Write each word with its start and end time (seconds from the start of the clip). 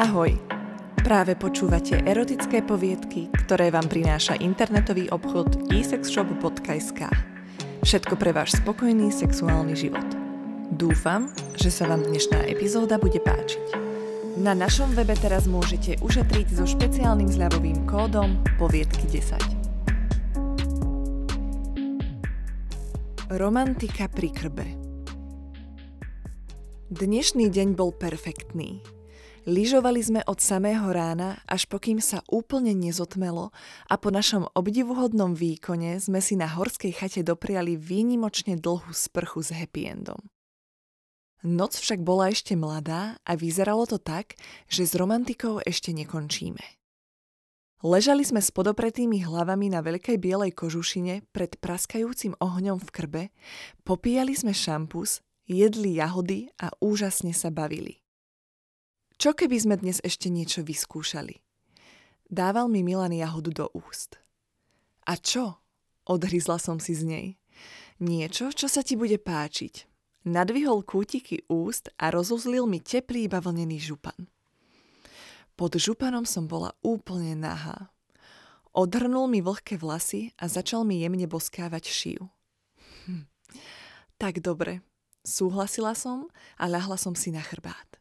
Ahoj! 0.00 0.32
Práve 1.04 1.36
počúvate 1.36 2.00
erotické 2.08 2.64
poviedky, 2.64 3.28
ktoré 3.44 3.68
vám 3.68 3.84
prináša 3.84 4.32
internetový 4.40 5.12
obchod 5.12 5.68
esexshop.sk. 5.68 7.04
Všetko 7.84 8.16
pre 8.16 8.32
váš 8.32 8.56
spokojný 8.64 9.12
sexuálny 9.12 9.76
život. 9.76 10.08
Dúfam, 10.72 11.28
že 11.60 11.68
sa 11.68 11.84
vám 11.84 12.00
dnešná 12.08 12.48
epizóda 12.48 12.96
bude 12.96 13.20
páčiť. 13.20 13.76
Na 14.40 14.56
našom 14.56 14.88
webe 14.96 15.12
teraz 15.20 15.44
môžete 15.44 16.00
ušetriť 16.00 16.48
so 16.48 16.64
špeciálnym 16.64 17.28
zľavovým 17.28 17.84
kódom 17.84 18.40
poviedky 18.56 19.04
10. 19.04 19.36
Romantika 23.36 24.08
pri 24.08 24.32
krbe 24.32 24.64
Dnešný 26.88 27.52
deň 27.52 27.76
bol 27.76 27.92
perfektný. 27.92 28.99
Lyžovali 29.48 30.04
sme 30.04 30.20
od 30.28 30.36
samého 30.36 30.92
rána, 30.92 31.40
až 31.48 31.64
pokým 31.64 31.96
sa 31.96 32.20
úplne 32.28 32.76
nezotmelo 32.76 33.56
a 33.88 33.94
po 33.96 34.12
našom 34.12 34.44
obdivuhodnom 34.52 35.32
výkone 35.32 35.96
sme 35.96 36.20
si 36.20 36.36
na 36.36 36.44
horskej 36.44 36.92
chate 36.92 37.24
dopriali 37.24 37.72
výnimočne 37.72 38.60
dlhú 38.60 38.92
sprchu 38.92 39.40
s 39.40 39.56
happy 39.56 39.88
endom. 39.88 40.20
Noc 41.40 41.80
však 41.80 42.04
bola 42.04 42.28
ešte 42.28 42.52
mladá 42.52 43.16
a 43.24 43.32
vyzeralo 43.32 43.88
to 43.88 43.96
tak, 43.96 44.36
že 44.68 44.84
s 44.84 44.92
romantikou 44.92 45.64
ešte 45.64 45.96
nekončíme. 45.96 46.60
Ležali 47.80 48.28
sme 48.28 48.44
s 48.44 48.52
podopretými 48.52 49.24
hlavami 49.24 49.72
na 49.72 49.80
veľkej 49.80 50.20
bielej 50.20 50.52
kožušine 50.52 51.24
pred 51.32 51.56
praskajúcim 51.64 52.36
ohňom 52.36 52.76
v 52.76 52.88
krbe, 52.92 53.22
popíjali 53.88 54.36
sme 54.36 54.52
šampus, 54.52 55.24
jedli 55.48 55.96
jahody 55.96 56.52
a 56.60 56.76
úžasne 56.84 57.32
sa 57.32 57.48
bavili. 57.48 58.04
Čo 59.20 59.36
keby 59.36 59.60
sme 59.60 59.76
dnes 59.76 60.00
ešte 60.00 60.32
niečo 60.32 60.64
vyskúšali? 60.64 61.44
Dával 62.32 62.72
mi 62.72 62.80
Milan 62.80 63.12
jahodu 63.12 63.52
do 63.52 63.66
úst. 63.76 64.16
A 65.04 65.20
čo? 65.20 65.60
Odhryzla 66.08 66.56
som 66.56 66.80
si 66.80 66.96
z 66.96 67.04
nej. 67.04 67.26
Niečo, 68.00 68.48
čo 68.48 68.64
sa 68.64 68.80
ti 68.80 68.96
bude 68.96 69.20
páčiť. 69.20 69.84
Nadvihol 70.24 70.88
kútiky 70.88 71.44
úst 71.52 71.92
a 72.00 72.08
rozuzlil 72.08 72.64
mi 72.64 72.80
teplý 72.80 73.28
bavlnený 73.28 73.92
župan. 73.92 74.24
Pod 75.52 75.76
županom 75.76 76.24
som 76.24 76.48
bola 76.48 76.72
úplne 76.80 77.36
nahá. 77.36 77.92
Odhrnul 78.72 79.28
mi 79.28 79.44
vlhké 79.44 79.76
vlasy 79.76 80.32
a 80.40 80.48
začal 80.48 80.88
mi 80.88 81.04
jemne 81.04 81.28
boskávať 81.28 81.92
šiju. 81.92 82.24
Hm. 83.04 83.28
Tak 84.16 84.40
dobre, 84.40 84.80
súhlasila 85.28 85.92
som 85.92 86.32
a 86.56 86.64
ľahla 86.72 86.96
som 86.96 87.12
si 87.12 87.28
na 87.28 87.44
chrbát. 87.44 87.99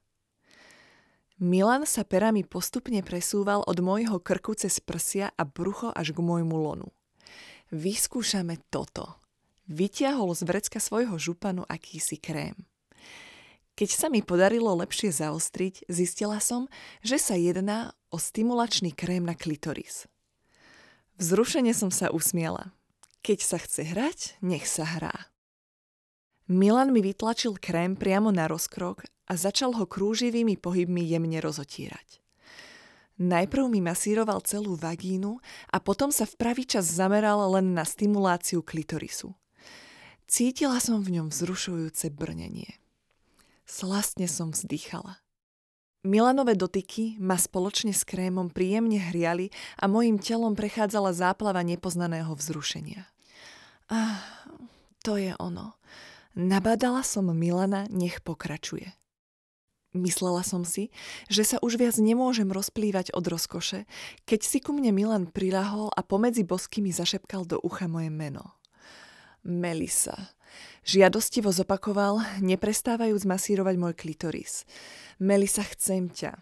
Milan 1.39 1.87
sa 1.87 2.03
perami 2.03 2.43
postupne 2.43 2.99
presúval 2.99 3.63
od 3.63 3.79
môjho 3.79 4.19
krku 4.19 4.59
cez 4.59 4.83
prsia 4.83 5.31
a 5.39 5.47
brucho 5.47 5.87
až 5.95 6.11
k 6.11 6.19
môjmu 6.19 6.51
lonu. 6.51 6.91
Vyskúšame 7.71 8.59
toto. 8.67 9.15
Vytiahol 9.63 10.35
z 10.35 10.43
vrecka 10.43 10.83
svojho 10.83 11.15
županu 11.15 11.63
akýsi 11.71 12.19
krém. 12.19 12.59
Keď 13.79 13.89
sa 13.95 14.11
mi 14.11 14.19
podarilo 14.19 14.75
lepšie 14.83 15.15
zaostriť, 15.15 15.87
zistila 15.87 16.43
som, 16.43 16.67
že 16.99 17.15
sa 17.15 17.39
jedná 17.39 17.95
o 18.11 18.19
stimulačný 18.19 18.91
krém 18.91 19.23
na 19.23 19.31
klitoris. 19.31 20.11
Vzrušene 21.23 21.71
som 21.71 21.87
sa 21.87 22.11
usmiela. 22.11 22.75
Keď 23.23 23.39
sa 23.39 23.55
chce 23.63 23.87
hrať, 23.87 24.19
nech 24.43 24.67
sa 24.67 24.83
hrá. 24.83 25.31
Milan 26.51 26.91
mi 26.91 26.99
vytlačil 26.99 27.55
krém 27.63 27.95
priamo 27.95 28.35
na 28.35 28.51
rozkrok 28.51 29.07
a 29.29 29.33
začal 29.37 29.77
ho 29.77 29.85
krúživými 29.85 30.57
pohybmi 30.57 31.05
jemne 31.05 31.37
rozotírať. 31.37 32.19
Najprv 33.19 33.67
mi 33.69 33.83
masíroval 33.83 34.41
celú 34.41 34.79
vagínu 34.79 35.37
a 35.69 35.77
potom 35.83 36.09
sa 36.09 36.23
v 36.23 36.39
pravý 36.39 36.63
čas 36.63 36.87
zameral 36.87 37.51
len 37.51 37.75
na 37.75 37.83
stimuláciu 37.83 38.63
klitorisu. 38.63 39.35
Cítila 40.25 40.79
som 40.79 41.03
v 41.03 41.19
ňom 41.19 41.27
vzrušujúce 41.27 42.15
brnenie. 42.15 42.79
Slastne 43.67 44.25
som 44.25 44.55
vzdychala. 44.55 45.19
Milanové 46.07 46.55
dotyky 46.55 47.19
ma 47.19 47.35
spoločne 47.35 47.91
s 47.91 48.07
krémom 48.07 48.47
príjemne 48.47 49.03
hriali 49.11 49.51
a 49.75 49.91
mojim 49.91 50.15
telom 50.15 50.55
prechádzala 50.55 51.11
záplava 51.11 51.59
nepoznaného 51.59 52.31
vzrušenia. 52.39 53.03
Ah, 53.91 54.23
to 55.03 55.19
je 55.19 55.35
ono. 55.43 55.75
Nabádala 56.39 57.03
som 57.03 57.27
Milana, 57.35 57.83
nech 57.91 58.23
pokračuje. 58.23 58.95
Myslela 59.89 60.45
som 60.45 60.61
si, 60.61 60.93
že 61.33 61.41
sa 61.41 61.57
už 61.65 61.81
viac 61.81 61.97
nemôžem 61.97 62.45
rozplývať 62.45 63.09
od 63.17 63.25
rozkoše, 63.25 63.89
keď 64.29 64.39
si 64.45 64.61
ku 64.61 64.69
mne 64.69 64.93
Milan 64.93 65.25
prilahol 65.33 65.89
a 65.97 66.05
pomedzi 66.05 66.45
bosky 66.45 66.85
zašepkal 66.85 67.49
do 67.49 67.57
ucha 67.65 67.89
moje 67.89 68.13
meno. 68.13 68.53
Melisa. 69.41 70.29
Žiadostivo 70.85 71.49
zopakoval, 71.49 72.21
neprestávajúc 72.37 73.25
masírovať 73.25 73.75
môj 73.81 73.93
klitoris. 73.97 74.69
Melisa, 75.17 75.65
chcem 75.65 76.13
ťa. 76.13 76.37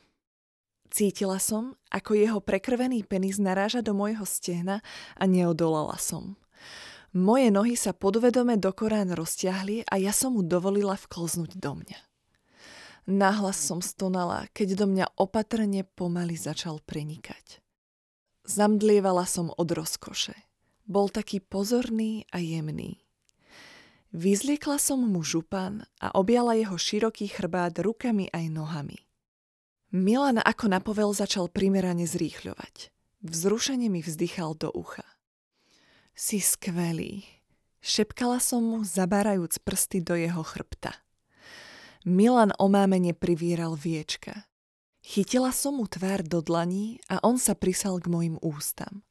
Cítila 0.92 1.40
som, 1.40 1.76
ako 1.92 2.16
jeho 2.16 2.40
prekrvený 2.40 3.04
penis 3.08 3.40
naráža 3.40 3.84
do 3.84 3.92
môjho 3.92 4.24
stehna 4.24 4.80
a 5.16 5.24
neodolala 5.28 6.00
som. 6.00 6.36
Moje 7.16 7.48
nohy 7.52 7.80
sa 7.80 7.96
podvedome 7.96 8.60
do 8.60 8.72
Korán 8.76 9.12
rozťahli 9.16 9.88
a 9.88 9.96
ja 10.00 10.12
som 10.12 10.36
mu 10.36 10.44
dovolila 10.44 11.00
vklznúť 11.00 11.60
do 11.60 11.80
mňa. 11.80 12.07
Nahlas 13.08 13.56
som 13.56 13.80
stonala, 13.80 14.52
keď 14.52 14.84
do 14.84 14.86
mňa 14.92 15.16
opatrne 15.16 15.88
pomaly 15.96 16.36
začal 16.36 16.84
prenikať. 16.84 17.64
Zamdlievala 18.44 19.24
som 19.24 19.48
od 19.56 19.70
rozkoše. 19.72 20.36
Bol 20.84 21.08
taký 21.08 21.40
pozorný 21.40 22.28
a 22.36 22.44
jemný. 22.44 23.00
Vyzliekla 24.12 24.76
som 24.76 25.04
mu 25.04 25.24
župan 25.24 25.88
a 26.04 26.12
objala 26.20 26.60
jeho 26.60 26.76
široký 26.76 27.32
chrbát 27.32 27.80
rukami 27.80 28.28
aj 28.28 28.46
nohami. 28.52 29.00
Milan 29.96 30.44
ako 30.44 30.68
napovel 30.68 31.16
začal 31.16 31.48
primerane 31.48 32.04
zrýchľovať. 32.04 32.92
Vzrušene 33.24 33.88
mi 33.88 34.04
vzdychal 34.04 34.60
do 34.60 34.68
ucha. 34.76 35.08
Si 36.12 36.44
skvelý. 36.44 37.24
Šepkala 37.80 38.44
som 38.44 38.68
mu, 38.68 38.84
zabárajúc 38.84 39.64
prsty 39.64 40.04
do 40.04 40.20
jeho 40.20 40.44
chrbta. 40.44 41.07
Milan 42.08 42.56
omámene 42.56 43.12
privíral 43.12 43.76
viečka. 43.76 44.48
Chytila 45.04 45.52
som 45.52 45.76
mu 45.76 45.92
tvár 45.92 46.24
do 46.24 46.40
dlaní 46.40 47.04
a 47.12 47.20
on 47.20 47.36
sa 47.36 47.52
prisal 47.52 48.00
k 48.00 48.08
mojim 48.08 48.40
ústam. 48.40 49.04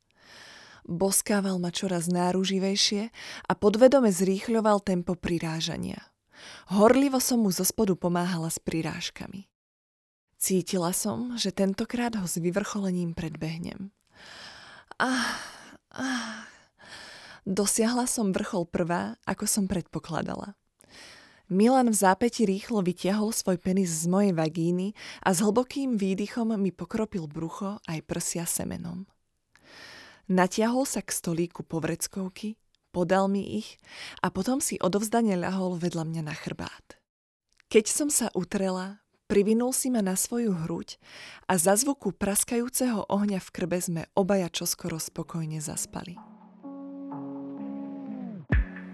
Boskával 0.89 1.61
ma 1.61 1.69
čoraz 1.69 2.09
náruživejšie 2.09 3.13
a 3.45 3.53
podvedome 3.53 4.09
zrýchľoval 4.09 4.81
tempo 4.81 5.13
prirážania. 5.13 6.09
Horlivo 6.73 7.21
som 7.21 7.45
mu 7.45 7.53
zo 7.53 7.69
spodu 7.69 7.93
pomáhala 8.01 8.49
s 8.49 8.57
prirážkami. 8.65 9.45
Cítila 10.41 10.97
som, 10.97 11.37
že 11.37 11.53
tentokrát 11.53 12.17
ho 12.17 12.25
s 12.25 12.41
vyvrcholením 12.41 13.13
predbehnem. 13.13 13.93
Ah, 14.97 15.37
ah. 15.93 16.49
Dosiahla 17.45 18.09
som 18.09 18.33
vrchol 18.33 18.65
prvá, 18.65 19.21
ako 19.29 19.45
som 19.45 19.69
predpokladala. 19.69 20.57
Milan 21.47 21.95
v 21.95 21.97
zápäti 21.97 22.43
rýchlo 22.43 22.83
vytiahol 22.83 23.31
svoj 23.31 23.63
penis 23.63 24.03
z 24.03 24.11
mojej 24.11 24.35
vagíny 24.35 24.99
a 25.23 25.31
s 25.31 25.39
hlbokým 25.39 25.95
výdychom 25.95 26.59
mi 26.59 26.75
pokropil 26.75 27.31
brucho 27.31 27.79
aj 27.87 28.03
prsia 28.03 28.43
semenom. 28.43 29.07
Natiahol 30.27 30.83
sa 30.91 31.07
k 31.07 31.15
stolíku 31.15 31.63
povreckovky, 31.63 32.59
podal 32.91 33.31
mi 33.31 33.63
ich 33.63 33.79
a 34.27 34.35
potom 34.35 34.59
si 34.59 34.75
odovzdane 34.83 35.39
ľahol 35.39 35.79
vedľa 35.79 36.03
mňa 36.11 36.23
na 36.27 36.35
chrbát. 36.35 36.99
Keď 37.71 37.85
som 37.95 38.11
sa 38.11 38.27
utrela, 38.35 39.07
privinul 39.31 39.71
si 39.71 39.87
ma 39.87 40.03
na 40.03 40.19
svoju 40.19 40.67
hruď 40.67 40.99
a 41.47 41.63
za 41.63 41.79
zvuku 41.79 42.11
praskajúceho 42.11 43.07
ohňa 43.07 43.39
v 43.39 43.49
krbe 43.55 43.79
sme 43.79 44.03
obaja 44.19 44.51
čoskoro 44.51 44.99
spokojne 44.99 45.63
zaspali. 45.63 46.26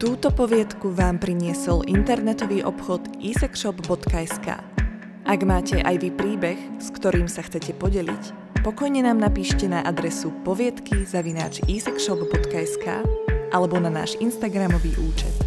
Túto 0.02 0.34
poviedku 0.34 0.90
vám 0.90 1.22
priniesol 1.22 1.87
internetový 1.87 2.66
obchod 2.66 3.22
isexshop.sk. 3.22 4.58
Ak 5.22 5.40
máte 5.46 5.78
aj 5.78 5.94
vy 6.02 6.10
príbeh, 6.10 6.58
s 6.82 6.90
ktorým 6.90 7.31
sa 7.31 7.46
chcete 7.46 7.70
podeliť, 7.78 8.58
pokojne 8.66 9.06
nám 9.06 9.22
napíšte 9.22 9.70
na 9.70 9.78
adresu 9.87 10.34
poviedky 10.43 11.06
zavináč 11.06 11.62
isexshop.sk 11.70 12.99
alebo 13.54 13.78
na 13.78 13.94
náš 13.94 14.19
Instagramový 14.19 14.90
účet. 15.06 15.38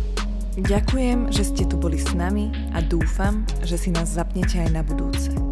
Ďakujem, 0.56 1.36
že 1.36 1.52
ste 1.52 1.68
tu 1.68 1.76
boli 1.76 2.00
s 2.00 2.16
nami 2.16 2.48
a 2.72 2.80
dúfam, 2.80 3.44
že 3.60 3.76
si 3.76 3.92
nás 3.92 4.08
zapnete 4.08 4.56
aj 4.64 4.72
na 4.72 4.88
budúce. 4.88 5.45